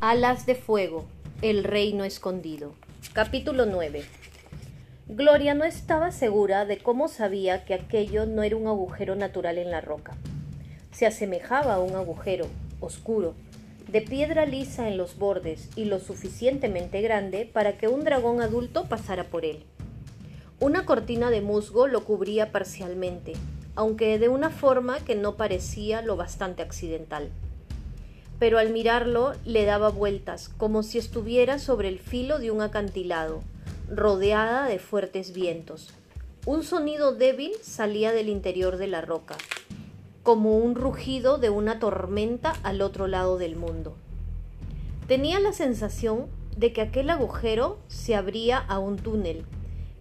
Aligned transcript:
Alas 0.00 0.46
de 0.46 0.54
Fuego, 0.54 1.06
el 1.42 1.64
reino 1.64 2.04
escondido. 2.04 2.72
Capítulo 3.14 3.66
9. 3.66 4.04
Gloria 5.08 5.54
no 5.54 5.64
estaba 5.64 6.12
segura 6.12 6.66
de 6.66 6.78
cómo 6.78 7.08
sabía 7.08 7.64
que 7.64 7.74
aquello 7.74 8.24
no 8.24 8.44
era 8.44 8.54
un 8.54 8.68
agujero 8.68 9.16
natural 9.16 9.58
en 9.58 9.72
la 9.72 9.80
roca. 9.80 10.16
Se 10.92 11.04
asemejaba 11.04 11.74
a 11.74 11.80
un 11.80 11.96
agujero, 11.96 12.46
oscuro, 12.78 13.34
de 13.88 14.00
piedra 14.00 14.46
lisa 14.46 14.86
en 14.86 14.98
los 14.98 15.18
bordes 15.18 15.68
y 15.74 15.86
lo 15.86 15.98
suficientemente 15.98 17.00
grande 17.00 17.50
para 17.52 17.76
que 17.76 17.88
un 17.88 18.04
dragón 18.04 18.40
adulto 18.40 18.84
pasara 18.84 19.24
por 19.24 19.44
él. 19.44 19.64
Una 20.60 20.86
cortina 20.86 21.28
de 21.30 21.40
musgo 21.40 21.88
lo 21.88 22.04
cubría 22.04 22.52
parcialmente, 22.52 23.32
aunque 23.74 24.20
de 24.20 24.28
una 24.28 24.50
forma 24.50 25.00
que 25.00 25.16
no 25.16 25.34
parecía 25.34 26.02
lo 26.02 26.14
bastante 26.14 26.62
accidental 26.62 27.32
pero 28.38 28.58
al 28.58 28.70
mirarlo 28.70 29.32
le 29.44 29.64
daba 29.64 29.90
vueltas, 29.90 30.48
como 30.48 30.82
si 30.82 30.98
estuviera 30.98 31.58
sobre 31.58 31.88
el 31.88 31.98
filo 31.98 32.38
de 32.38 32.50
un 32.50 32.60
acantilado, 32.62 33.42
rodeada 33.90 34.66
de 34.66 34.78
fuertes 34.78 35.32
vientos. 35.32 35.92
Un 36.46 36.62
sonido 36.62 37.14
débil 37.14 37.52
salía 37.62 38.12
del 38.12 38.28
interior 38.28 38.76
de 38.76 38.86
la 38.86 39.00
roca, 39.00 39.36
como 40.22 40.58
un 40.58 40.74
rugido 40.74 41.38
de 41.38 41.50
una 41.50 41.78
tormenta 41.78 42.54
al 42.62 42.80
otro 42.80 43.06
lado 43.06 43.38
del 43.38 43.56
mundo. 43.56 43.96
Tenía 45.08 45.40
la 45.40 45.52
sensación 45.52 46.26
de 46.56 46.72
que 46.72 46.80
aquel 46.80 47.10
agujero 47.10 47.78
se 47.88 48.14
abría 48.14 48.58
a 48.58 48.78
un 48.78 48.96
túnel 48.96 49.44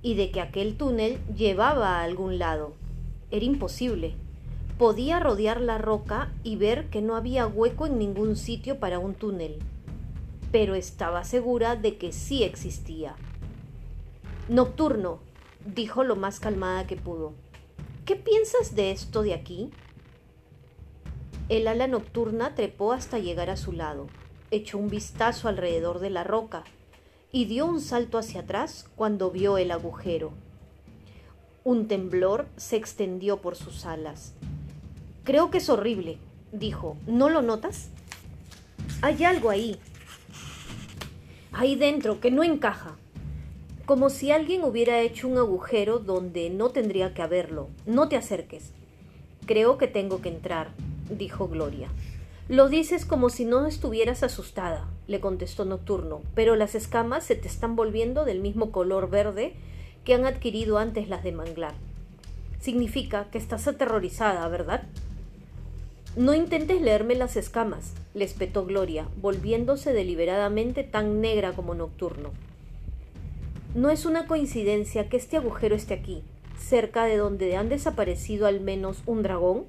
y 0.02 0.16
de 0.16 0.32
que 0.32 0.42
aquel 0.42 0.78
túnel 0.78 1.18
llevaba 1.36 2.00
a 2.00 2.04
algún 2.04 2.40
lado. 2.40 2.74
Era 3.32 3.46
imposible 3.46 4.16
Podía 4.78 5.20
rodear 5.20 5.60
la 5.60 5.80
roca 5.80 6.32
y 6.44 6.56
ver 6.56 6.92
que 6.92 7.02
no 7.02 7.16
había 7.16 7.48
hueco 7.48 7.88
en 7.88 7.98
ningún 7.98 8.36
sitio 8.36 8.80
para 8.80 9.00
un 9.00 9.16
túnel, 9.16 9.58
pero 10.52 10.76
estaba 10.76 11.24
segura 11.24 11.76
de 11.76 11.98
que 11.98 12.12
sí 12.12 12.44
existía. 12.44 13.16
Nocturno, 14.50 15.20
dijo 15.66 16.04
lo 16.04 16.16
más 16.16 16.40
calmada 16.40 16.86
que 16.86 16.96
pudo. 16.96 17.34
¿Qué 18.06 18.16
piensas 18.16 18.76
de 18.76 18.92
esto 18.92 19.24
de 19.24 19.34
aquí? 19.34 19.72
El 21.50 21.68
ala 21.68 21.88
nocturna 21.88 22.54
trepó 22.54 22.94
hasta 22.94 23.18
llegar 23.18 23.50
a 23.50 23.58
su 23.58 23.72
lado, 23.72 24.08
echó 24.52 24.78
un 24.78 24.90
vistazo 24.90 25.48
alrededor 25.48 26.00
de 26.00 26.12
la 26.12 26.24
roca 26.24 26.64
y 27.32 27.46
dio 27.46 27.66
un 27.66 27.82
salto 27.82 28.20
hacia 28.20 28.42
atrás 28.42 28.88
cuando 28.96 29.32
vio 29.32 29.58
el 29.58 29.72
agujero. 29.72 30.34
Un 31.64 31.88
temblor 31.88 32.48
se 32.58 32.76
extendió 32.76 33.42
por 33.42 33.56
sus 33.56 33.86
alas. 33.86 34.36
Creo 35.28 35.52
que 35.52 35.58
es 35.58 35.68
horrible, 35.68 36.20
dijo. 36.54 36.96
¿No 37.06 37.28
lo 37.28 37.42
notas? 37.42 37.90
Hay 39.02 39.26
algo 39.26 39.50
ahí. 39.50 39.78
Ahí 41.52 41.76
dentro 41.76 42.22
que 42.22 42.32
no 42.32 42.46
encaja. 42.46 42.96
Como 43.86 44.10
si 44.10 44.32
alguien 44.32 44.64
hubiera 44.64 45.02
hecho 45.02 45.28
un 45.28 45.38
agujero 45.38 46.00
donde 46.00 46.50
no 46.50 46.70
tendría 46.70 47.14
que 47.14 47.24
haberlo. 47.24 47.68
No 47.86 48.08
te 48.08 48.16
acerques. 48.16 48.72
Creo 49.46 49.78
que 49.78 49.90
tengo 49.90 50.22
que 50.22 50.30
entrar, 50.30 50.70
dijo 51.10 51.50
Gloria. 51.50 51.90
Lo 52.48 52.70
dices 52.70 53.04
como 53.04 53.30
si 53.30 53.44
no 53.44 53.68
estuvieras 53.68 54.24
asustada, 54.24 54.88
le 55.08 55.20
contestó 55.20 55.66
Nocturno, 55.66 56.22
pero 56.36 56.56
las 56.56 56.74
escamas 56.74 57.26
se 57.26 57.36
te 57.36 57.50
están 57.50 57.76
volviendo 57.76 58.24
del 58.24 58.40
mismo 58.40 58.72
color 58.72 59.10
verde 59.10 59.56
que 60.06 60.14
han 60.14 60.26
adquirido 60.26 60.78
antes 60.78 61.10
las 61.10 61.22
de 61.26 61.34
manglar. 61.34 61.74
Significa 62.62 63.26
que 63.30 63.38
estás 63.38 63.68
aterrorizada, 63.68 64.48
¿verdad? 64.48 64.84
No 66.18 66.34
intentes 66.34 66.82
leerme 66.82 67.14
las 67.14 67.38
escamas, 67.38 67.94
le 68.16 68.26
espetó 68.26 68.66
Gloria, 68.66 69.08
volviéndose 69.22 69.94
deliberadamente 69.94 70.84
tan 70.84 71.22
negra 71.22 71.52
como 71.52 71.76
nocturno. 71.76 72.32
No 73.76 73.92
es 73.92 74.04
una 74.04 74.26
coincidencia 74.26 75.10
que 75.10 75.18
este 75.18 75.38
agujero 75.38 75.76
esté 75.76 75.94
aquí, 75.94 76.24
cerca 76.58 77.06
de 77.06 77.18
donde 77.18 77.56
han 77.56 77.70
desaparecido 77.70 78.48
al 78.48 78.62
menos 78.62 79.04
un 79.06 79.22
dragón. 79.22 79.66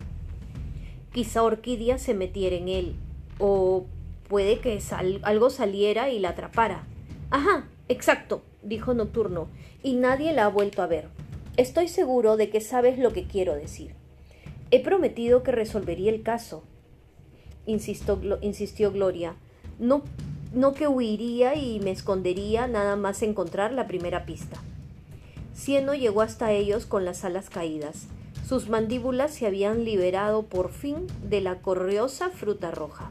Quizá 1.13 1.43
Orquídea 1.43 1.99
se 1.99 2.15
metiera 2.15 2.57
en 2.57 2.69
él, 2.69 2.95
o 3.39 3.85
puede 4.27 4.61
que 4.61 4.81
algo 5.25 5.51
saliera 5.51 6.09
y 6.09 6.19
la 6.19 6.31
atrapara. 6.31 6.87
Ajá, 7.29 7.69
exacto, 7.91 8.41
dijo 8.63 8.95
Nocturno, 8.95 9.49
y 9.83 9.97
nadie 9.97 10.33
la 10.33 10.47
ha 10.47 10.49
vuelto 10.49 10.81
a 10.81 10.87
ver. 10.87 11.09
Estoy 11.59 11.89
seguro 11.89 12.39
de 12.39 12.49
que 12.49 12.63
sabes 12.63 12.99
lo 12.99 13.13
que 13.13 13.27
quiero 13.27 13.55
decir. 13.55 13.98
He 14.71 14.83
prometido 14.83 15.43
que 15.43 15.53
resolvería 15.53 16.11
el 16.11 16.23
caso, 16.23 16.63
insistió, 17.69 18.93
Gloria. 18.93 19.35
No, 19.79 20.03
no 20.53 20.75
que 20.75 20.89
huiría 20.89 21.55
y 21.55 21.81
me 21.81 21.91
escondería 21.91 22.67
nada 22.67 22.97
más 22.97 23.23
encontrar 23.23 23.73
la 23.73 23.87
primera 23.87 24.25
pista. 24.25 24.59
Cieno 25.55 25.95
llegó 25.95 26.23
hasta 26.23 26.53
ellos 26.53 26.87
con 26.87 27.05
las 27.05 27.25
alas 27.25 27.51
caídas. 27.51 28.07
Sus 28.47 28.69
mandíbulas 28.69 29.33
se 29.33 29.47
habían 29.47 29.85
liberado 29.85 30.45
por 30.45 30.71
fin 30.71 31.07
de 31.23 31.41
la 31.41 31.61
corriosa 31.61 32.31
fruta 32.31 32.71
roja. 32.71 33.11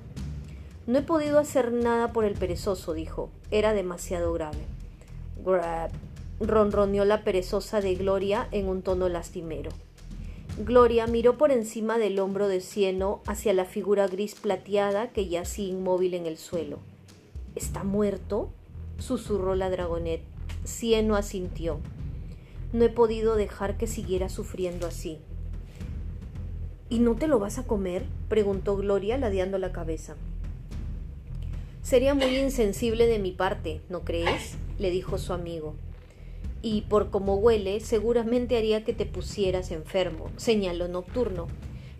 No 0.88 1.00
he 1.00 1.02
podido 1.02 1.38
hacer 1.40 1.72
nada 1.72 2.14
por 2.14 2.24
el 2.26 2.34
perezoso, 2.34 2.94
dijo. 2.94 3.30
Era 3.52 3.74
demasiado 3.74 4.32
grave. 4.34 4.60
Grab, 5.46 5.92
ronroneó 6.40 7.04
la 7.06 7.24
perezosa 7.24 7.82
de 7.82 7.96
Gloria 7.96 8.48
en 8.52 8.68
un 8.68 8.82
tono 8.82 9.10
lastimero. 9.10 9.72
Gloria 10.58 11.06
miró 11.06 11.38
por 11.38 11.52
encima 11.52 12.00
del 12.00 12.18
hombro 12.18 12.48
de 12.48 12.62
Cieno 12.62 13.22
hacia 13.28 13.54
la 13.54 13.66
figura 13.66 14.08
gris 14.08 14.34
plateada 14.34 15.12
que 15.12 15.28
yacía 15.28 15.68
inmóvil 15.68 16.16
en 16.16 16.26
el 16.26 16.38
suelo. 16.38 16.80
¿Está 17.56 17.84
muerto? 17.84 18.50
susurró 18.98 19.54
la 19.54 19.70
dragonet. 19.70 20.22
Cieno 20.66 21.16
asintió. 21.16 21.80
No 22.74 22.86
he 22.86 22.90
podido 22.90 23.36
dejar 23.36 23.78
que 23.78 23.86
siguiera 23.86 24.30
sufriendo 24.30 24.88
así. 24.88 25.20
¿Y 26.90 27.00
no 27.00 27.16
te 27.16 27.28
lo 27.28 27.38
vas 27.38 27.60
a 27.60 27.68
comer? 27.68 28.06
preguntó 28.28 28.76
Gloria, 28.78 29.20
ladeando 29.20 29.60
la 29.60 29.72
cabeza. 29.72 30.16
Sería 31.84 32.16
muy 32.16 32.36
insensible 32.36 33.06
de 33.06 33.20
mi 33.20 33.32
parte, 33.32 33.82
¿no 33.90 34.02
crees? 34.02 34.58
le 34.80 34.90
dijo 34.90 35.20
su 35.20 35.34
amigo 35.34 35.76
y 36.62 36.82
por 36.82 37.10
cómo 37.10 37.36
huele 37.36 37.80
seguramente 37.80 38.58
haría 38.58 38.84
que 38.84 38.94
te 38.94 39.06
pusieras 39.06 39.72
enfermo, 39.72 40.32
señaló 40.38 40.88
Nocturno. 40.88 41.48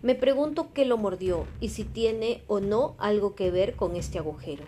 Me 0.02 0.16
pregunto 0.16 0.70
qué 0.74 0.86
lo 0.86 0.98
mordió 0.98 1.46
y 1.60 1.70
si 1.70 1.84
tiene 1.84 2.44
o 2.48 2.60
no 2.60 2.96
algo 2.98 3.36
que 3.36 3.52
ver 3.52 3.76
con 3.76 3.96
este 3.96 4.20
agujero. 4.20 4.64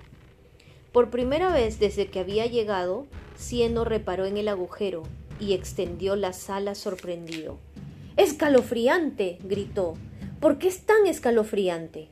Por 0.91 1.09
primera 1.09 1.53
vez 1.53 1.79
desde 1.79 2.07
que 2.07 2.19
había 2.19 2.45
llegado, 2.47 3.05
Cieno 3.37 3.85
reparó 3.85 4.25
en 4.25 4.37
el 4.37 4.47
agujero 4.47 5.03
y 5.39 5.53
extendió 5.53 6.15
las 6.15 6.49
alas 6.49 6.77
sorprendido. 6.79 7.57
¡Escalofriante! 8.17 9.37
gritó. 9.43 9.93
¿Por 10.39 10.57
qué 10.57 10.67
es 10.67 10.81
tan 10.81 11.05
escalofriante? 11.05 12.09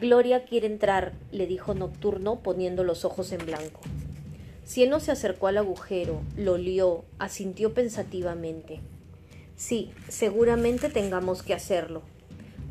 Gloria 0.00 0.44
quiere 0.44 0.66
entrar, 0.66 1.14
le 1.32 1.46
dijo 1.46 1.74
Nocturno 1.74 2.40
poniendo 2.40 2.84
los 2.84 3.04
ojos 3.04 3.32
en 3.32 3.44
blanco. 3.44 3.80
Cieno 4.68 5.00
se 5.00 5.12
acercó 5.12 5.46
al 5.46 5.56
agujero, 5.56 6.20
lo 6.36 6.52
olió, 6.52 7.06
asintió 7.18 7.72
pensativamente. 7.72 8.80
Sí, 9.56 9.90
seguramente 10.08 10.90
tengamos 10.90 11.42
que 11.42 11.54
hacerlo. 11.54 12.02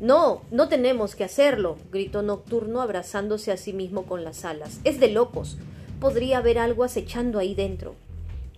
No, 0.00 0.42
no 0.52 0.68
tenemos 0.68 1.16
que 1.16 1.24
hacerlo, 1.24 1.76
gritó 1.90 2.22
Nocturno 2.22 2.82
abrazándose 2.82 3.50
a 3.50 3.56
sí 3.56 3.72
mismo 3.72 4.04
con 4.04 4.22
las 4.22 4.44
alas. 4.44 4.78
Es 4.84 5.00
de 5.00 5.08
locos. 5.08 5.58
Podría 5.98 6.38
haber 6.38 6.60
algo 6.60 6.84
acechando 6.84 7.40
ahí 7.40 7.56
dentro, 7.56 7.96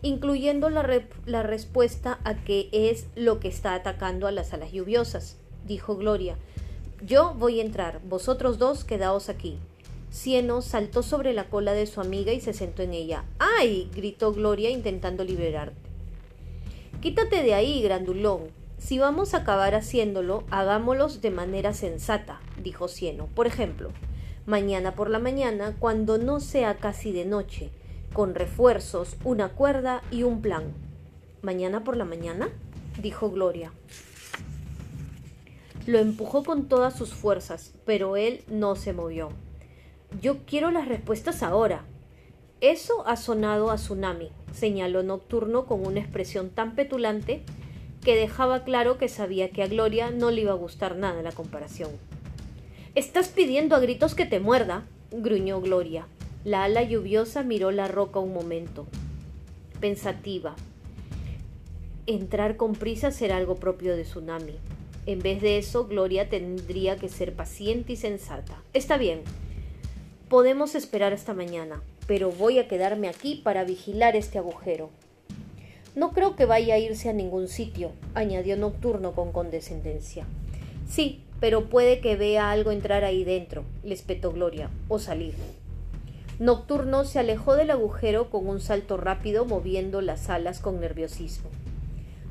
incluyendo 0.03 0.69
la, 0.69 1.03
la 1.25 1.43
respuesta 1.43 2.21
a 2.25 2.35
qué 2.45 2.69
es 2.73 3.07
lo 3.17 3.41
que 3.41 3.49
está 3.49 3.75
atacando 3.75 4.27
a 4.27 4.33
las 4.33 4.53
alas 4.53 4.71
lluviosas, 4.71 5.39
dijo 5.67 5.97
Gloria. 5.97 6.37
Yo 7.07 7.33
voy 7.39 7.61
a 7.61 7.65
entrar, 7.65 8.03
vosotros 8.05 8.59
dos 8.59 8.85
quedaos 8.85 9.31
aquí. 9.31 9.59
Cieno 10.11 10.61
saltó 10.61 11.05
sobre 11.05 11.33
la 11.33 11.49
cola 11.49 11.73
de 11.73 11.87
su 11.87 12.01
amiga 12.01 12.33
y 12.33 12.41
se 12.41 12.53
sentó 12.53 12.83
en 12.83 12.93
ella. 12.95 13.25
¡Ay! 13.39 13.89
gritó 13.95 14.33
Gloria 14.33 14.69
intentando 14.69 15.23
liberarte. 15.23 15.89
Quítate 17.01 17.43
de 17.43 17.55
ahí, 17.55 17.81
grandulón. 17.81 18.49
Si 18.79 18.99
vamos 18.99 19.35
a 19.35 19.39
acabar 19.39 19.75
haciéndolo, 19.75 20.45
hagámoslos 20.51 21.21
de 21.21 21.31
manera 21.31 21.75
sensata, 21.75 22.41
dijo 22.61 22.89
Cieno. 22.89 23.29
Por 23.35 23.47
ejemplo, 23.47 23.91
mañana 24.47 24.95
por 24.97 25.11
la 25.11 25.19
mañana, 25.19 25.77
cuando 25.79 26.19
no 26.19 26.41
sea 26.41 26.79
casi 26.79 27.13
de 27.13 27.25
noche, 27.25 27.71
con 28.13 28.35
refuerzos, 28.35 29.17
una 29.23 29.51
cuerda 29.51 30.03
y 30.11 30.25
un 30.25 30.43
plan. 30.43 30.75
¿Mañana 31.41 31.85
por 31.85 31.97
la 31.97 32.05
mañana? 32.05 32.49
dijo 33.01 33.31
Gloria. 33.31 33.73
Lo 35.87 35.99
empujó 35.99 36.43
con 36.43 36.69
todas 36.69 36.97
sus 36.97 37.15
fuerzas, 37.15 37.75
pero 37.85 38.17
él 38.17 38.43
no 38.49 38.77
se 38.77 38.93
movió. 38.93 39.31
Yo 40.21 40.39
quiero 40.45 40.71
las 40.71 40.89
respuestas 40.89 41.43
ahora. 41.43 41.85
Eso 42.61 43.07
ha 43.07 43.17
sonado 43.17 43.71
a 43.71 43.77
tsunami, 43.77 44.31
señaló 44.53 45.03
Nocturno 45.03 45.67
con 45.67 45.87
una 45.87 46.01
expresión 46.01 46.51
tan 46.51 46.75
petulante 46.75 47.43
que 48.05 48.17
dejaba 48.17 48.65
claro 48.65 48.99
que 48.99 49.09
sabía 49.09 49.51
que 49.51 49.63
a 49.63 49.69
Gloria 49.69 50.11
no 50.11 50.31
le 50.31 50.43
iba 50.43 50.53
a 50.53 50.57
gustar 50.57 50.97
nada 50.97 51.23
la 51.23 51.33
comparación. 51.33 51.91
Estás 52.95 53.29
pidiendo 53.29 53.77
a 53.77 53.81
gritos 53.81 54.15
que 54.15 54.27
te 54.27 54.41
muerda, 54.41 54.85
gruñó 55.11 55.61
Gloria. 55.61 56.07
La 56.45 56.65
ala 56.65 56.83
lluviosa 56.83 57.43
miró 57.43 57.71
la 57.71 57.87
roca 57.87 58.19
un 58.19 58.33
momento, 58.33 58.87
pensativa. 59.79 60.57
Entrar 62.07 62.57
con 62.57 62.73
prisa 62.73 63.11
será 63.11 63.37
algo 63.37 63.57
propio 63.57 63.95
de 63.97 64.03
Tsunami. 64.03 64.57
En 65.07 65.21
vez 65.21 65.41
de 65.41 65.59
eso, 65.59 65.87
Gloria 65.87 66.29
tendría 66.29 66.97
que 66.97 67.09
ser 67.09 67.35
paciente 67.35 67.93
y 67.93 67.97
sensata. 67.97 68.63
Está 68.73 68.97
bien. 68.97 69.23
Podemos 70.31 70.77
esperar 70.77 71.13
hasta 71.13 71.35
mañana, 71.35 71.83
pero 72.07 72.31
voy 72.31 72.61
a 72.61 72.69
quedarme 72.69 73.09
aquí 73.09 73.41
para 73.43 73.65
vigilar 73.65 74.15
este 74.15 74.39
agujero. 74.39 74.91
No 75.97 76.13
creo 76.13 76.37
que 76.37 76.45
vaya 76.45 76.75
a 76.77 76.79
irse 76.79 77.11
a 77.11 77.13
ningún 77.13 77.49
sitio, 77.49 77.91
añadió 78.15 78.57
Nocturno 78.57 79.11
con 79.11 79.33
condescendencia. 79.33 80.27
Sí, 80.89 81.25
pero 81.41 81.65
puede 81.69 81.99
que 81.99 82.15
vea 82.15 82.53
algo 82.53 82.71
entrar 82.71 83.03
ahí 83.03 83.25
dentro, 83.25 83.65
le 83.83 83.93
espetó 83.93 84.31
Gloria, 84.31 84.71
o 84.87 85.01
salir. 85.01 85.35
Nocturno 86.39 87.05
se 87.05 87.19
alejó 87.19 87.57
del 87.57 87.73
agujero 87.73 88.31
con 88.31 88.47
un 88.47 88.61
salto 88.61 88.97
rápido, 88.97 89.47
moviendo 89.47 90.01
las 90.01 90.31
alas 90.31 90.61
con 90.61 90.79
nerviosismo. 90.79 91.51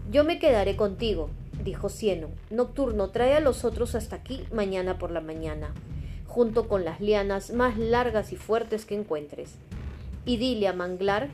Yo 0.10 0.24
me 0.24 0.40
quedaré 0.40 0.78
contigo, 0.78 1.32
dijo 1.66 1.90
Cieno. 1.90 2.30
Nocturno, 2.50 3.10
trae 3.10 3.34
a 3.34 3.42
los 3.42 3.66
otros 3.66 3.94
hasta 3.94 4.16
aquí 4.16 4.46
mañana 4.54 4.98
por 4.98 5.12
la 5.12 5.20
mañana, 5.20 5.74
junto 6.30 6.68
con 6.68 6.86
las 6.86 7.02
lianas 7.02 7.52
más 7.52 7.78
largas 7.78 8.32
y 8.32 8.36
fuertes 8.36 8.86
que 8.86 8.96
encuentres. 8.96 9.56
Y 10.26 10.38
dile 10.38 10.68
a 10.68 10.74
Manglar 10.74 11.30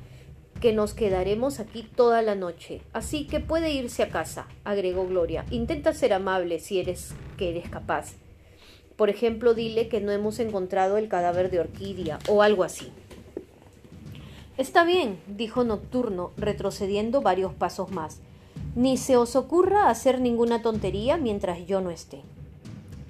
que 0.61 0.71
nos 0.71 0.93
quedaremos 0.93 1.59
aquí 1.59 1.83
toda 1.83 2.21
la 2.21 2.33
noche. 2.33 2.81
Así 2.93 3.27
que 3.27 3.41
puede 3.41 3.71
irse 3.71 4.03
a 4.03 4.09
casa, 4.09 4.47
agregó 4.63 5.05
Gloria. 5.05 5.45
Intenta 5.51 5.93
ser 5.93 6.13
amable 6.13 6.59
si 6.59 6.79
eres 6.79 7.13
que 7.37 7.49
eres 7.49 7.69
capaz. 7.69 8.13
Por 8.95 9.09
ejemplo, 9.09 9.53
dile 9.53 9.89
que 9.89 9.99
no 9.99 10.11
hemos 10.11 10.39
encontrado 10.39 10.97
el 10.97 11.09
cadáver 11.09 11.51
de 11.51 11.59
Orquídea 11.59 12.19
o 12.29 12.41
algo 12.41 12.63
así. 12.63 12.91
Está 14.57 14.85
bien, 14.85 15.19
dijo 15.27 15.65
Nocturno, 15.65 16.31
retrocediendo 16.37 17.21
varios 17.21 17.53
pasos 17.53 17.91
más. 17.91 18.21
Ni 18.75 18.95
se 18.95 19.17
os 19.17 19.35
ocurra 19.35 19.89
hacer 19.89 20.21
ninguna 20.21 20.61
tontería 20.61 21.17
mientras 21.17 21.65
yo 21.65 21.81
no 21.81 21.91
esté. 21.91 22.21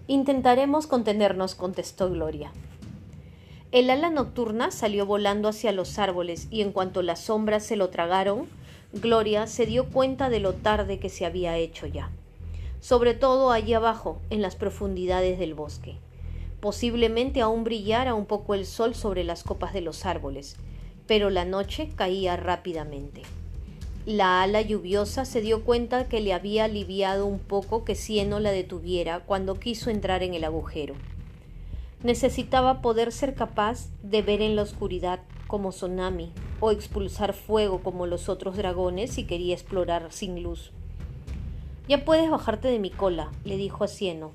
Intentaremos 0.08 0.86
contenernos, 0.86 1.56
contestó 1.56 2.12
Gloria. 2.12 2.52
El 3.72 3.90
ala 3.90 4.12
nocturna 4.12 4.70
salió 4.70 5.08
volando 5.08 5.50
hacia 5.50 5.72
los 5.72 5.98
árboles 5.98 6.48
y 6.52 6.62
en 6.62 6.72
cuanto 6.72 7.02
las 7.02 7.22
sombras 7.22 7.64
se 7.64 7.76
lo 7.76 7.90
tragaron, 7.90 8.46
Gloria 8.94 9.48
se 9.48 9.66
dio 9.66 9.90
cuenta 9.90 10.30
de 10.30 10.40
lo 10.40 10.54
tarde 10.54 11.00
que 11.00 11.10
se 11.10 11.26
había 11.26 11.58
hecho 11.58 11.88
ya, 11.88 12.12
sobre 12.82 13.16
todo 13.16 13.50
allí 13.50 13.74
abajo, 13.74 14.22
en 14.30 14.44
las 14.44 14.56
profundidades 14.56 15.40
del 15.40 15.56
bosque. 15.56 15.98
Posiblemente 16.60 17.42
aún 17.42 17.64
brillara 17.64 18.14
un 18.14 18.28
poco 18.28 18.54
el 18.54 18.68
sol 18.68 18.94
sobre 18.94 19.24
las 19.24 19.44
copas 19.44 19.74
de 19.74 19.82
los 19.82 20.06
árboles, 20.06 20.56
pero 21.08 21.32
la 21.32 21.46
noche 21.46 21.90
caía 21.96 22.38
rápidamente. 22.38 23.24
La 24.06 24.44
ala 24.44 24.62
lluviosa 24.62 25.26
se 25.26 25.42
dio 25.42 25.64
cuenta 25.64 26.08
que 26.08 26.22
le 26.22 26.34
había 26.34 26.66
aliviado 26.66 27.26
un 27.26 27.40
poco 27.40 27.84
que 27.84 27.96
Cieno 27.96 28.40
la 28.40 28.52
detuviera 28.52 29.22
cuando 29.22 29.60
quiso 29.60 29.90
entrar 29.90 30.22
en 30.24 30.34
el 30.34 30.44
agujero 30.44 30.96
necesitaba 32.06 32.82
poder 32.82 33.12
ser 33.12 33.34
capaz 33.34 33.90
de 34.04 34.22
ver 34.22 34.44
en 34.44 34.56
la 34.56 34.62
oscuridad 34.62 35.22
como 35.48 35.72
Tsunami 35.72 36.32
o 36.60 36.70
expulsar 36.70 37.34
fuego 37.34 37.82
como 37.82 38.06
los 38.06 38.30
otros 38.30 38.58
dragones 38.58 39.12
si 39.12 39.26
quería 39.26 39.56
explorar 39.56 40.12
sin 40.12 40.44
luz. 40.44 40.72
Ya 41.88 42.06
puedes 42.06 42.30
bajarte 42.30 42.68
de 42.68 42.78
mi 42.78 42.92
cola, 42.92 43.32
le 43.44 43.58
dijo 43.58 43.84
a 43.84 43.88
Cieno. 43.88 44.34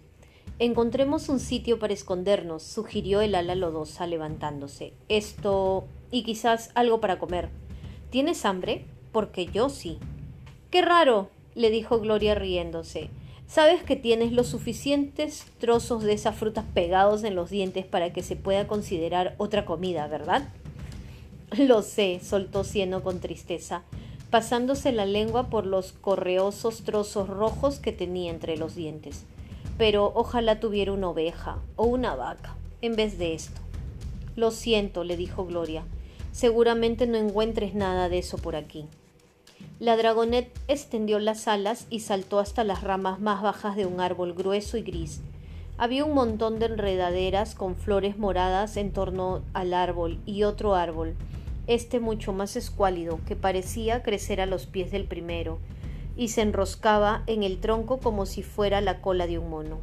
Encontremos 0.58 1.28
un 1.28 1.38
sitio 1.38 1.78
para 1.78 1.94
escondernos, 1.94 2.64
sugirió 2.64 3.20
el 3.20 3.36
ala 3.36 3.54
lodosa 3.54 4.06
levantándose. 4.06 4.92
Esto. 5.08 5.86
y 6.10 6.24
quizás 6.24 6.72
algo 6.74 7.00
para 7.00 7.20
comer. 7.20 7.50
¿Tienes 8.10 8.44
hambre? 8.44 8.84
Porque 9.12 9.46
yo 9.46 9.68
sí. 9.68 9.98
Qué 10.70 10.82
raro, 10.82 11.30
le 11.54 11.70
dijo 11.70 12.00
Gloria 12.00 12.34
riéndose. 12.34 13.10
Sabes 13.46 13.82
que 13.82 13.96
tienes 13.96 14.30
los 14.30 14.46
suficientes 14.46 15.46
trozos 15.58 16.04
de 16.04 16.12
esas 16.12 16.36
frutas 16.36 16.64
pegados 16.72 17.24
en 17.24 17.34
los 17.34 17.50
dientes 17.50 17.84
para 17.84 18.12
que 18.12 18.22
se 18.22 18.36
pueda 18.36 18.68
considerar 18.68 19.34
otra 19.38 19.64
comida, 19.64 20.06
¿verdad? 20.06 20.48
Lo 21.58 21.82
sé, 21.82 22.20
soltó 22.22 22.62
Cieno 22.62 23.02
con 23.02 23.18
tristeza, 23.18 23.82
pasándose 24.30 24.92
la 24.92 25.04
lengua 25.04 25.50
por 25.50 25.66
los 25.66 25.92
correosos 25.92 26.82
trozos 26.82 27.28
rojos 27.28 27.80
que 27.80 27.90
tenía 27.90 28.30
entre 28.30 28.56
los 28.56 28.76
dientes. 28.76 29.24
Pero 29.76 30.12
ojalá 30.14 30.60
tuviera 30.60 30.92
una 30.92 31.08
oveja 31.08 31.58
o 31.74 31.86
una 31.86 32.14
vaca 32.14 32.54
en 32.82 32.94
vez 32.94 33.18
de 33.18 33.34
esto. 33.34 33.60
Lo 34.36 34.52
siento, 34.52 35.02
le 35.02 35.16
dijo 35.16 35.44
Gloria. 35.44 35.82
Seguramente 36.30 37.08
no 37.08 37.18
encuentres 37.18 37.74
nada 37.74 38.08
de 38.08 38.18
eso 38.18 38.38
por 38.38 38.54
aquí. 38.54 38.86
La 39.80 39.96
dragonet 39.96 40.50
extendió 40.68 41.18
las 41.18 41.48
alas 41.48 41.86
y 41.88 42.00
saltó 42.00 42.38
hasta 42.38 42.64
las 42.64 42.82
ramas 42.82 43.18
más 43.18 43.40
bajas 43.40 43.76
de 43.76 43.86
un 43.86 43.98
árbol 44.02 44.34
grueso 44.34 44.76
y 44.76 44.82
gris. 44.82 45.22
Había 45.78 46.04
un 46.04 46.12
montón 46.12 46.58
de 46.58 46.66
enredaderas 46.66 47.54
con 47.54 47.74
flores 47.76 48.18
moradas 48.18 48.76
en 48.76 48.92
torno 48.92 49.40
al 49.54 49.72
árbol 49.72 50.20
y 50.26 50.42
otro 50.42 50.74
árbol, 50.74 51.14
este 51.66 51.98
mucho 51.98 52.34
más 52.34 52.56
escuálido, 52.56 53.20
que 53.26 53.36
parecía 53.36 54.02
crecer 54.02 54.42
a 54.42 54.46
los 54.46 54.66
pies 54.66 54.90
del 54.90 55.04
primero, 55.06 55.58
y 56.14 56.28
se 56.28 56.42
enroscaba 56.42 57.22
en 57.26 57.42
el 57.42 57.58
tronco 57.58 58.00
como 58.00 58.26
si 58.26 58.42
fuera 58.42 58.82
la 58.82 59.00
cola 59.00 59.26
de 59.26 59.38
un 59.38 59.48
mono. 59.48 59.80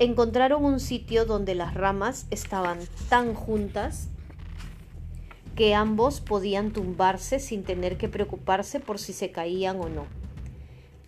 Encontraron 0.00 0.64
un 0.64 0.80
sitio 0.80 1.26
donde 1.26 1.54
las 1.54 1.74
ramas 1.74 2.26
estaban 2.32 2.80
tan 3.08 3.34
juntas 3.34 4.08
que 5.56 5.74
ambos 5.74 6.20
podían 6.20 6.70
tumbarse 6.70 7.40
sin 7.40 7.64
tener 7.64 7.96
que 7.96 8.10
preocuparse 8.10 8.78
por 8.78 8.98
si 8.98 9.14
se 9.14 9.32
caían 9.32 9.80
o 9.80 9.88
no. 9.88 10.04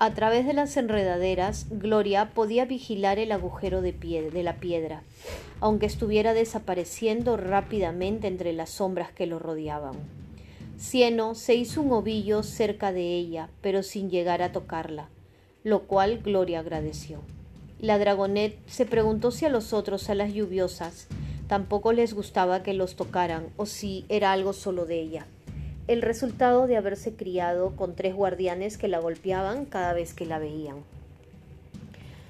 A 0.01 0.15
través 0.15 0.47
de 0.47 0.55
las 0.55 0.77
enredaderas, 0.77 1.67
Gloria 1.71 2.31
podía 2.33 2.65
vigilar 2.65 3.19
el 3.19 3.31
agujero 3.33 3.83
de, 3.83 3.93
la 4.43 4.57
piedra, 4.57 5.03
aunque 5.61 5.87
estuviera 5.87 6.33
desapareciendo 6.33 7.37
rápidamente 7.37 8.27
entre 8.27 8.53
las 8.53 8.71
sombras 8.71 9.13
que 9.13 9.27
lo 9.27 9.39
rodeaban. 9.39 9.97
Cieno 10.79 11.35
se 11.35 11.55
hizo 11.55 11.83
un 11.83 11.93
ovillo 11.93 12.43
cerca 12.43 12.93
de 12.93 13.17
ella, 13.17 13.51
pero 13.61 13.83
sin 13.83 14.09
llegar 14.09 14.41
a 14.41 14.53
tocarla, 14.53 15.09
lo 15.63 15.83
cual 15.83 16.21
Gloria 16.23 16.61
agradeció. 16.61 17.21
La 17.81 17.99
dragonet 17.99 18.57
se 18.67 18.87
preguntó 18.87 19.31
si 19.31 19.45
a 19.45 19.51
los 19.51 19.73
otros, 19.73 20.09
a 20.09 20.15
las 20.15 20.33
lluviosas, 20.33 21.09
Tampoco 21.49 21.93
les 21.93 22.15
gustaba 22.15 22.63
que 22.63 22.75
los 22.75 22.95
tocaran 22.95 23.49
o 23.57 23.67
si 23.67 24.05
era 24.09 24.33
algo 24.33 24.53
solo 24.53 24.85
de 24.85 25.01
ella. 25.01 25.27
El 25.87 26.03
resultado 26.03 26.67
de 26.67 26.77
haberse 26.77 27.15
criado 27.15 27.75
con 27.75 27.95
tres 27.97 28.15
guardianes 28.15 28.77
que 28.77 28.89
la 28.89 28.99
golpeaban 28.99 29.65
cada 29.65 29.95
vez 29.95 30.13
que 30.13 30.27
la 30.27 30.39
veían. 30.39 30.85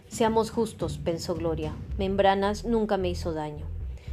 Seamos 0.07 0.51
justos, 0.51 0.99
pensó 0.99 1.35
Gloria. 1.35 1.75
Membranas 1.99 2.65
nunca 2.65 2.97
me 2.97 3.11
hizo 3.11 3.33
daño. 3.33 3.67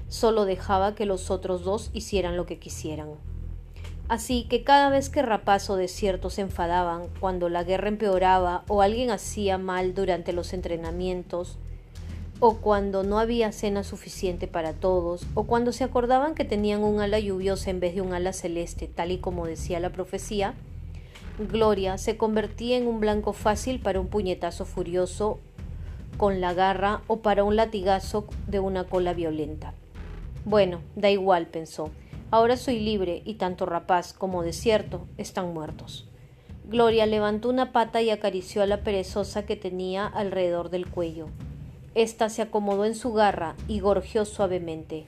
Solo 0.10 0.46
dejaba 0.46 0.96
que 0.96 1.06
los 1.06 1.30
otros 1.30 1.64
dos 1.64 1.92
hicieran 1.94 2.36
lo 2.36 2.48
que 2.48 2.58
quisieran. 2.58 3.10
Así 4.08 4.44
que 4.44 4.64
cada 4.64 4.90
vez 4.90 5.10
que 5.10 5.22
Rapaz 5.22 5.70
o 5.70 5.78
Desierto 5.78 6.30
se 6.30 6.42
enfadaban, 6.42 7.10
cuando 7.20 7.50
la 7.50 7.64
guerra 7.64 7.90
empeoraba 7.90 8.64
o 8.68 8.82
alguien 8.82 9.10
hacía 9.10 9.58
mal 9.58 9.96
durante 9.96 10.34
los 10.34 10.54
entrenamientos, 10.54 11.58
o 12.48 12.58
cuando 12.58 13.02
no 13.02 13.18
había 13.18 13.52
cena 13.52 13.84
suficiente 13.84 14.46
para 14.46 14.74
todos, 14.74 15.26
o 15.34 15.46
cuando 15.46 15.72
se 15.72 15.84
acordaban 15.84 16.36
que 16.36 16.46
tenían 16.46 16.84
un 16.84 17.02
ala 17.02 17.18
lluviosa 17.18 17.72
en 17.72 17.80
vez 17.80 17.96
de 17.96 18.02
un 18.02 18.14
ala 18.14 18.34
celeste, 18.34 18.88
tal 18.88 19.10
y 19.10 19.18
como 19.18 19.48
decía 19.48 19.80
la 19.80 19.90
profecía, 19.90 20.54
Gloria 21.40 21.98
se 21.98 22.18
convertía 22.18 22.78
en 22.78 22.86
un 22.86 23.00
blanco 23.00 23.34
fácil 23.34 23.80
para 23.80 24.00
un 24.00 24.10
puñetazo 24.10 24.66
furioso 24.66 25.40
con 26.18 26.40
la 26.40 26.54
garra 26.54 27.02
o 27.08 27.18
para 27.18 27.44
un 27.44 27.56
latigazo 27.56 28.28
de 28.46 28.60
una 28.60 28.84
cola 28.84 29.16
violenta. 29.16 29.74
Bueno, 30.46 30.82
da 30.96 31.10
igual, 31.10 31.48
pensó. 31.48 31.90
Ahora 32.30 32.58
soy 32.58 32.80
libre 32.80 33.24
y 33.26 33.34
tanto 33.36 33.66
rapaz 33.66 34.14
como 34.14 34.44
desierto 34.44 35.08
están 35.18 35.52
muertos. 35.52 36.08
Gloria 36.70 37.08
levantó 37.08 37.50
una 37.50 37.72
pata 37.72 38.04
y 38.04 38.12
acarició 38.12 38.62
a 38.62 38.68
la 38.68 38.82
perezosa 38.82 39.48
que 39.48 39.56
tenía 39.56 40.06
alrededor 40.06 40.70
del 40.70 40.86
cuello. 40.86 41.30
Esta 41.96 42.28
se 42.28 42.42
acomodó 42.42 42.84
en 42.84 42.94
su 42.94 43.14
garra 43.14 43.56
y 43.70 43.80
gorjeó 43.80 44.26
suavemente. 44.26 45.06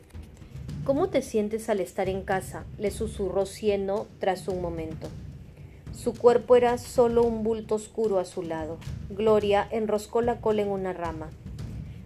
¿Cómo 0.85 1.09
te 1.09 1.21
sientes 1.21 1.67
al 1.67 1.81
estar 1.81 2.07
en 2.07 2.21
casa? 2.21 2.63
le 2.77 2.91
susurró 2.91 3.45
Cieno 3.45 4.07
tras 4.19 4.47
un 4.47 4.61
momento. 4.61 5.09
Su 5.93 6.13
cuerpo 6.13 6.55
era 6.55 6.77
solo 6.77 7.23
un 7.23 7.43
bulto 7.43 7.75
oscuro 7.75 8.19
a 8.19 8.25
su 8.25 8.41
lado. 8.41 8.77
Gloria 9.09 9.67
enroscó 9.69 10.21
la 10.21 10.39
cola 10.39 10.61
en 10.61 10.69
una 10.69 10.93
rama. 10.93 11.29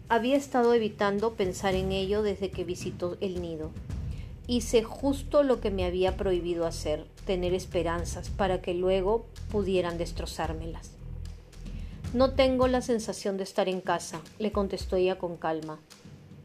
Había 0.10 0.36
estado 0.36 0.74
evitando 0.74 1.34
pensar 1.34 1.76
en 1.76 1.92
ello 1.92 2.24
desde 2.24 2.50
que 2.50 2.64
visitó 2.64 3.18
el 3.22 3.40
nido. 3.40 3.70
Hice 4.48 4.82
justo 4.82 5.44
lo 5.44 5.62
que 5.62 5.70
me 5.70 5.86
había 5.86 6.18
prohibido 6.18 6.66
hacer, 6.66 7.06
tener 7.28 7.54
esperanzas 7.54 8.32
para 8.32 8.64
que 8.64 8.74
luego 8.74 9.28
pudieran 9.52 10.00
destrozármelas. 10.00 11.01
No 12.14 12.32
tengo 12.32 12.68
la 12.68 12.82
sensación 12.82 13.38
de 13.38 13.44
estar 13.44 13.70
en 13.70 13.80
casa, 13.80 14.20
le 14.38 14.52
contestó 14.52 14.98
ella 14.98 15.18
con 15.18 15.38
calma. 15.38 15.80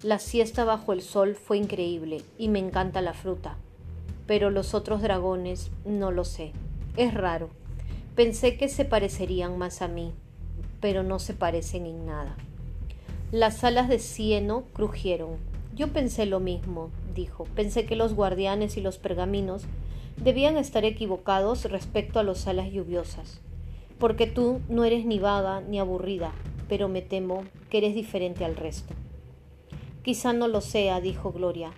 La 0.00 0.20
siesta 0.20 0.64
bajo 0.64 0.92
el 0.92 1.02
sol 1.02 1.34
fue 1.34 1.58
increíble 1.58 2.22
y 2.38 2.48
me 2.48 2.60
encanta 2.60 3.00
la 3.00 3.14
fruta. 3.14 3.56
Pero 4.28 4.50
los 4.50 4.74
otros 4.74 5.02
dragones 5.02 5.72
no 5.84 6.12
lo 6.12 6.24
sé. 6.24 6.52
Es 6.96 7.12
raro. 7.12 7.50
Pensé 8.14 8.56
que 8.56 8.68
se 8.68 8.84
parecerían 8.84 9.58
más 9.58 9.82
a 9.82 9.88
mí, 9.88 10.12
pero 10.80 11.02
no 11.02 11.18
se 11.18 11.34
parecen 11.34 11.86
en 11.86 12.06
nada. 12.06 12.36
Las 13.32 13.64
alas 13.64 13.88
de 13.88 13.98
cieno 13.98 14.66
crujieron. 14.72 15.30
Yo 15.74 15.88
pensé 15.88 16.26
lo 16.26 16.38
mismo, 16.38 16.90
dijo. 17.12 17.42
Pensé 17.56 17.86
que 17.86 17.96
los 17.96 18.14
guardianes 18.14 18.76
y 18.76 18.82
los 18.82 18.98
pergaminos 18.98 19.64
debían 20.16 20.58
estar 20.58 20.84
equivocados 20.84 21.64
respecto 21.64 22.20
a 22.20 22.22
las 22.22 22.46
alas 22.46 22.70
lluviosas. 22.70 23.40
Porque 23.98 24.26
tú 24.26 24.60
no 24.68 24.84
eres 24.84 25.06
ni 25.06 25.18
vaga 25.18 25.60
ni 25.60 25.78
aburrida, 25.78 26.32
pero 26.68 26.88
me 26.88 27.02
temo 27.02 27.44
que 27.70 27.78
eres 27.78 27.94
diferente 27.94 28.44
al 28.44 28.56
resto. 28.56 28.94
Quizá 30.02 30.32
no 30.32 30.48
lo 30.48 30.60
sea, 30.60 31.00
dijo 31.00 31.32
Gloria. 31.32 31.72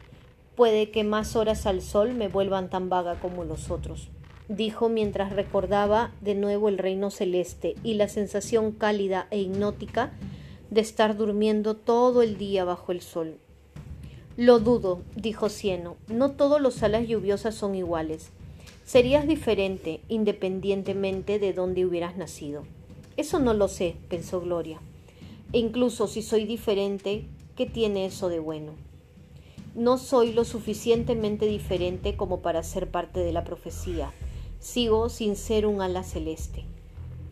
Puede 0.54 0.90
que 0.90 1.04
más 1.04 1.36
horas 1.36 1.66
al 1.66 1.82
sol 1.82 2.14
me 2.14 2.28
vuelvan 2.28 2.68
tan 2.68 2.88
vaga 2.88 3.20
como 3.20 3.44
los 3.44 3.70
otros, 3.70 4.08
dijo 4.48 4.88
mientras 4.88 5.32
recordaba 5.32 6.12
de 6.20 6.34
nuevo 6.34 6.68
el 6.68 6.78
reino 6.78 7.10
celeste 7.10 7.76
y 7.84 7.94
la 7.94 8.08
sensación 8.08 8.72
cálida 8.72 9.28
e 9.30 9.38
hipnótica 9.38 10.12
de 10.70 10.80
estar 10.80 11.16
durmiendo 11.16 11.76
todo 11.76 12.22
el 12.22 12.36
día 12.38 12.64
bajo 12.64 12.92
el 12.92 13.00
sol. 13.00 13.38
Lo 14.36 14.60
dudo, 14.60 15.02
dijo 15.16 15.48
Cieno. 15.48 15.96
No 16.08 16.32
todos 16.32 16.60
los 16.60 16.82
alas 16.82 17.08
lluviosas 17.08 17.54
son 17.54 17.74
iguales. 17.74 18.30
Serías 18.88 19.28
diferente 19.28 20.00
independientemente 20.08 21.38
de 21.38 21.52
dónde 21.52 21.84
hubieras 21.84 22.16
nacido. 22.16 22.64
Eso 23.18 23.38
no 23.38 23.52
lo 23.52 23.68
sé, 23.68 23.96
pensó 24.08 24.40
Gloria. 24.40 24.80
E 25.52 25.58
incluso 25.58 26.08
si 26.08 26.22
soy 26.22 26.46
diferente, 26.46 27.26
¿Qué 27.58 27.66
tiene 27.66 28.06
eso 28.06 28.28
de 28.28 28.38
bueno? 28.38 28.74
No 29.74 29.98
soy 29.98 30.32
lo 30.32 30.44
suficientemente 30.44 31.44
diferente 31.46 32.16
como 32.16 32.40
para 32.40 32.62
ser 32.62 32.88
parte 32.88 33.18
de 33.18 33.32
la 33.32 33.42
profecía. 33.42 34.12
Sigo 34.60 35.08
sin 35.08 35.34
ser 35.34 35.66
un 35.66 35.82
ala 35.82 36.04
celeste. 36.04 36.64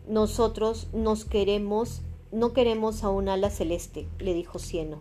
Nosotros 0.05 0.89
nos 0.91 1.23
queremos, 1.23 2.01
no 2.33 2.51
queremos 2.51 3.05
a 3.05 3.09
un 3.09 3.29
ala 3.29 3.49
celeste, 3.49 4.05
le 4.19 4.33
dijo 4.33 4.59
Cieno. 4.59 4.99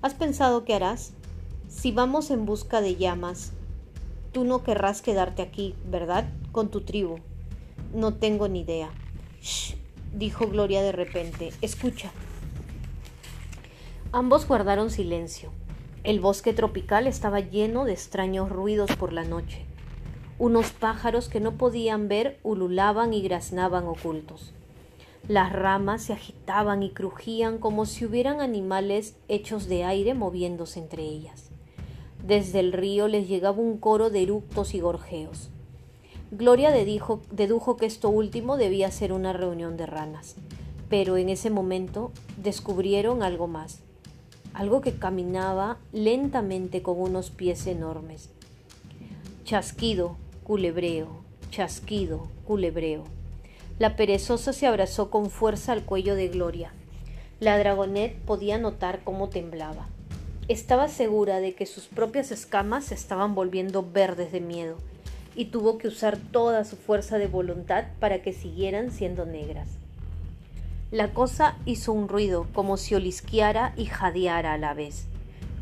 ¿Has 0.00 0.14
pensado 0.14 0.64
qué 0.64 0.72
harás? 0.72 1.12
Si 1.68 1.92
vamos 1.92 2.30
en 2.30 2.46
busca 2.46 2.80
de 2.80 2.96
llamas, 2.96 3.52
tú 4.34 4.44
no 4.44 4.64
querrás 4.64 5.00
quedarte 5.00 5.42
aquí, 5.42 5.76
¿verdad? 5.86 6.26
Con 6.50 6.68
tu 6.68 6.80
tribu. 6.80 7.20
No 7.94 8.14
tengo 8.14 8.48
ni 8.48 8.62
idea. 8.62 8.90
Shh, 9.40 9.76
dijo 10.12 10.48
Gloria 10.48 10.82
de 10.82 10.90
repente. 10.90 11.52
Escucha. 11.62 12.10
Ambos 14.10 14.46
guardaron 14.48 14.90
silencio. 14.90 15.52
El 16.02 16.18
bosque 16.18 16.52
tropical 16.52 17.06
estaba 17.06 17.38
lleno 17.38 17.84
de 17.84 17.92
extraños 17.92 18.50
ruidos 18.50 18.90
por 18.96 19.12
la 19.12 19.24
noche. 19.24 19.64
Unos 20.40 20.72
pájaros 20.72 21.28
que 21.28 21.38
no 21.38 21.52
podían 21.52 22.08
ver 22.08 22.40
ululaban 22.42 23.14
y 23.14 23.22
graznaban 23.22 23.86
ocultos. 23.86 24.52
Las 25.28 25.52
ramas 25.52 26.02
se 26.02 26.12
agitaban 26.12 26.82
y 26.82 26.90
crujían 26.90 27.58
como 27.58 27.86
si 27.86 28.04
hubieran 28.04 28.40
animales 28.40 29.14
hechos 29.28 29.68
de 29.68 29.84
aire 29.84 30.12
moviéndose 30.12 30.80
entre 30.80 31.04
ellas. 31.04 31.53
Desde 32.26 32.60
el 32.60 32.72
río 32.72 33.08
les 33.08 33.28
llegaba 33.28 33.58
un 33.58 33.78
coro 33.78 34.10
de 34.10 34.22
eructos 34.22 34.74
y 34.74 34.80
gorjeos. 34.80 35.50
Gloria 36.30 36.72
dedujo 36.72 37.76
que 37.76 37.86
esto 37.86 38.08
último 38.08 38.56
debía 38.56 38.90
ser 38.90 39.12
una 39.12 39.32
reunión 39.32 39.76
de 39.76 39.86
ranas, 39.86 40.36
pero 40.88 41.16
en 41.16 41.28
ese 41.28 41.50
momento 41.50 42.10
descubrieron 42.36 43.22
algo 43.22 43.46
más 43.46 43.84
algo 44.54 44.80
que 44.80 44.94
caminaba 44.94 45.78
lentamente 45.92 46.82
con 46.82 47.00
unos 47.00 47.30
pies 47.30 47.66
enormes. 47.66 48.30
Chasquido, 49.44 50.16
culebreo, 50.44 51.08
chasquido, 51.50 52.28
culebreo. 52.46 53.02
La 53.80 53.96
perezosa 53.96 54.52
se 54.52 54.68
abrazó 54.68 55.10
con 55.10 55.28
fuerza 55.28 55.72
al 55.72 55.84
cuello 55.84 56.14
de 56.14 56.28
Gloria. 56.28 56.72
La 57.40 57.58
dragonet 57.58 58.16
podía 58.20 58.56
notar 58.58 59.02
cómo 59.02 59.28
temblaba. 59.28 59.88
Estaba 60.46 60.88
segura 60.88 61.40
de 61.40 61.54
que 61.54 61.64
sus 61.64 61.86
propias 61.86 62.30
escamas 62.30 62.84
se 62.84 62.94
estaban 62.94 63.34
volviendo 63.34 63.82
verdes 63.82 64.30
de 64.30 64.40
miedo, 64.40 64.76
y 65.34 65.46
tuvo 65.46 65.78
que 65.78 65.88
usar 65.88 66.18
toda 66.18 66.64
su 66.64 66.76
fuerza 66.76 67.16
de 67.16 67.28
voluntad 67.28 67.84
para 67.98 68.20
que 68.20 68.34
siguieran 68.34 68.90
siendo 68.90 69.24
negras. 69.24 69.68
La 70.90 71.14
cosa 71.14 71.56
hizo 71.64 71.94
un 71.94 72.08
ruido 72.08 72.46
como 72.52 72.76
si 72.76 72.94
olisqueara 72.94 73.72
y 73.76 73.86
jadeara 73.86 74.52
a 74.52 74.58
la 74.58 74.74
vez. 74.74 75.06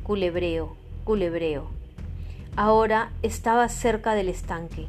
Culebreo, 0.03 0.77
culebreo. 1.05 1.71
Ahora 2.57 3.13
estaba 3.23 3.69
cerca 3.69 4.15
del 4.15 4.29
estanque. 4.29 4.87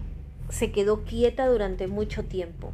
Se 0.50 0.72
quedó 0.72 1.04
quieta 1.04 1.48
durante 1.48 1.86
mucho 1.86 2.24
tiempo. 2.24 2.74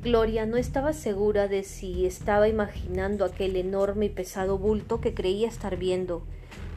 Gloria 0.00 0.46
no 0.46 0.56
estaba 0.56 0.94
segura 0.94 1.48
de 1.48 1.64
si 1.64 2.06
estaba 2.06 2.48
imaginando 2.48 3.26
aquel 3.26 3.56
enorme 3.56 4.06
y 4.06 4.08
pesado 4.08 4.56
bulto 4.56 5.02
que 5.02 5.12
creía 5.12 5.48
estar 5.48 5.76
viendo, 5.76 6.22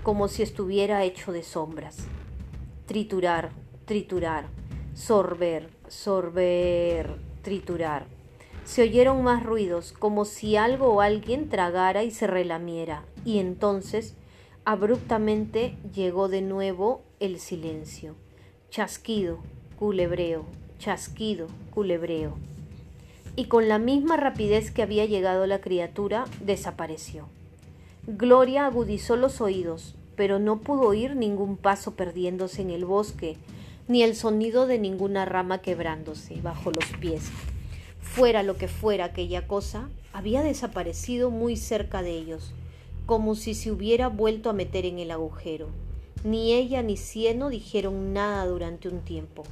como 0.03 0.27
si 0.27 0.43
estuviera 0.43 1.01
hecho 1.05 1.31
de 1.31 1.41
sombras. 1.41 2.07
Triturar, 2.87 3.51
triturar, 3.85 4.47
sorber, 4.93 5.69
sorber, 5.87 7.15
triturar. 7.41 8.05
Se 8.65 8.81
oyeron 8.81 9.23
más 9.23 9.43
ruidos, 9.43 9.93
como 9.93 10.25
si 10.25 10.57
algo 10.57 10.87
o 10.87 10.99
alguien 10.99 11.47
tragara 11.47 12.03
y 12.03 12.11
se 12.11 12.27
relamiera, 12.27 13.05
y 13.23 13.39
entonces 13.39 14.17
abruptamente 14.65 15.77
llegó 15.93 16.27
de 16.27 16.41
nuevo 16.41 17.01
el 17.21 17.39
silencio. 17.39 18.15
Chasquido, 18.69 19.37
culebreo, 19.79 20.43
chasquido, 20.79 21.47
culebreo. 21.73 22.35
Y 23.35 23.45
con 23.45 23.67
la 23.67 23.79
misma 23.79 24.17
rapidez 24.17 24.71
que 24.71 24.81
había 24.81 25.05
llegado 25.05 25.45
la 25.45 25.59
criatura, 25.59 26.25
desapareció. 26.41 27.27
Gloria 28.07 28.65
agudizó 28.65 29.15
los 29.15 29.41
oídos, 29.41 29.95
pero 30.15 30.39
no 30.39 30.59
pudo 30.59 30.81
oír 30.81 31.15
ningún 31.15 31.57
paso 31.57 31.95
perdiéndose 31.95 32.61
en 32.61 32.69
el 32.69 32.85
bosque, 32.85 33.37
ni 33.87 34.03
el 34.03 34.15
sonido 34.15 34.67
de 34.67 34.79
ninguna 34.79 35.25
rama 35.25 35.59
quebrándose 35.59 36.39
bajo 36.41 36.71
los 36.71 36.85
pies 36.99 37.29
fuera 38.15 38.43
lo 38.43 38.55
que 38.55 38.69
fuera 38.69 39.05
aquella 39.05 39.45
cosa, 39.45 39.89
había 40.13 40.41
desaparecido 40.41 41.31
muy 41.31 41.57
cerca 41.57 42.01
de 42.01 42.11
ellos, 42.11 42.53
como 43.05 43.35
si 43.35 43.53
se 43.53 43.71
hubiera 43.71 44.07
vuelto 44.07 44.49
a 44.49 44.53
meter 44.53 44.85
en 44.85 44.99
el 44.99 45.11
agujero. 45.11 45.67
Ni 46.23 46.53
ella 46.53 46.81
ni 46.81 46.95
Cieno 46.95 47.49
dijeron 47.49 48.13
nada 48.13 48.45
durante 48.45 48.87
un 48.87 49.01
tiempo. 49.01 49.43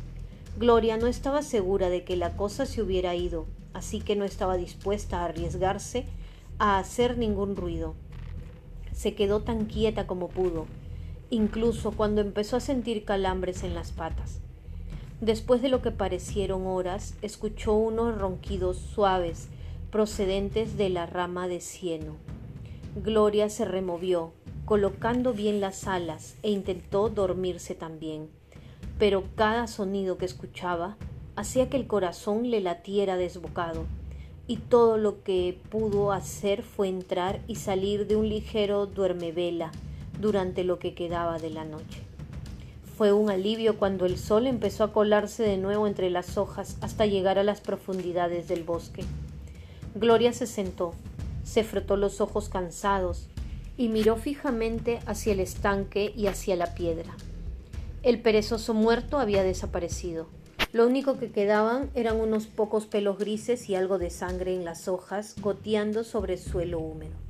Gloria 0.58 0.96
no 0.96 1.08
estaba 1.08 1.42
segura 1.42 1.90
de 1.90 2.06
que 2.06 2.16
la 2.16 2.38
cosa 2.38 2.66
se 2.66 2.82
hubiera 2.82 3.16
ido, 3.16 3.48
así 3.74 4.00
que 4.00 4.15
no 4.15 4.25
estaba 4.25 4.58
dispuesta 4.58 5.20
a 5.20 5.25
arriesgarse 5.25 6.06
a 6.60 6.77
hacer 6.77 7.18
ningún 7.18 7.56
ruido. 7.56 7.96
Se 8.92 9.15
quedó 9.15 9.42
tan 9.42 9.65
quieta 9.65 10.08
como 10.08 10.30
pudo, 10.30 10.68
incluso 11.30 11.92
cuando 11.92 12.22
empezó 12.22 12.58
a 12.58 12.62
sentir 12.62 13.06
calambres 13.06 13.63
en 13.63 13.74
las 13.74 13.92
patas. 13.92 14.39
Después 15.20 15.62
de 15.62 15.70
lo 15.70 15.82
que 15.82 15.92
parecieron 15.92 16.68
horas, 16.68 17.15
escuchó 17.22 17.74
unos 17.74 18.18
ronquidos 18.18 18.77
suaves 18.77 19.48
procedentes 19.89 20.75
de 20.75 20.89
la 20.89 21.06
rama 21.06 21.48
de 21.48 21.62
cieno. 21.62 22.18
Gloria 22.96 23.50
se 23.50 23.63
removió, 23.63 24.34
colocando 24.65 25.34
bien 25.34 25.62
las 25.62 25.88
alas, 25.88 26.36
e 26.44 26.51
intentó 26.51 27.10
dormirse 27.10 27.74
también. 27.74 28.30
Pero 29.00 29.24
cada 29.36 29.68
sonido 29.68 30.18
que 30.18 30.25
escuchaba 30.25 30.98
hacía 31.36 31.70
que 31.70 31.78
el 31.78 31.88
corazón 31.88 32.50
le 32.50 32.62
latiera 32.62 33.18
desbocado, 33.18 33.86
y 34.48 34.58
todo 34.58 34.98
lo 34.98 35.24
que 35.24 35.58
pudo 35.70 36.12
hacer 36.12 36.63
fue 36.63 36.90
entrar 36.90 37.40
y 37.48 37.56
salir 37.56 38.08
de 38.08 38.16
un 38.16 38.28
ligero 38.28 38.86
duermevela 38.86 39.72
durante 40.20 40.63
lo 40.63 40.80
que 40.80 40.94
quedaba 40.94 41.40
de 41.40 41.50
la 41.50 41.66
noche. 41.66 42.02
Fue 42.98 43.12
un 43.12 43.30
alivio 43.32 43.78
cuando 43.80 44.06
el 44.06 44.18
sol 44.18 44.46
empezó 44.46 44.84
a 44.84 44.94
colarse 44.94 45.44
de 45.44 45.58
nuevo 45.58 45.88
entre 45.88 46.10
las 46.10 46.38
hojas 46.38 46.78
hasta 46.82 47.06
llegar 47.06 47.40
a 47.40 47.44
las 47.44 47.62
profundidades 47.62 48.48
del 48.48 48.63
bosque. 48.63 49.04
Gloria 49.96 50.34
se 50.34 50.46
sentó, 50.46 50.94
se 51.44 51.63
frotó 51.63 51.98
los 51.98 52.22
ojos 52.22 52.50
cansados 52.50 53.30
y 53.78 53.88
miró 53.90 54.18
fijamente 54.18 55.00
hacia 55.08 55.34
el 55.34 55.40
estanque 55.40 56.13
y 56.16 56.28
hacia 56.28 56.56
la 56.56 56.75
piedra. 56.75 57.16
El 58.04 58.22
perezoso 58.22 58.74
muerto 58.74 59.18
había 59.18 59.44
desaparecido. 59.44 60.28
Lo 60.74 60.88
único 60.88 61.20
que 61.20 61.32
quedaban 61.32 61.92
eran 61.94 62.20
unos 62.20 62.48
pocos 62.48 62.88
pelos 62.88 63.20
grises 63.20 63.70
y 63.70 63.75
algo 63.75 64.00
de 64.00 64.10
sangre 64.10 64.56
en 64.56 64.65
las 64.65 64.88
hojas 64.88 65.36
goteando 65.39 66.03
sobre 66.03 66.34
el 66.34 66.39
suelo 66.39 66.80
húmedo. 66.80 67.23